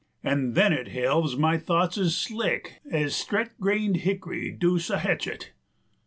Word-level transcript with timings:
30 0.23 0.31
An' 0.31 0.53
then 0.53 0.73
it 0.73 0.87
helves 0.87 1.35
my 1.37 1.59
thoughts 1.59 1.95
ez 1.95 2.15
slick 2.17 2.79
Ez 2.91 3.15
stret 3.15 3.51
grained 3.59 3.97
hickory 3.97 4.49
doos 4.49 4.89
a 4.89 4.97
hetchet. 4.97 5.51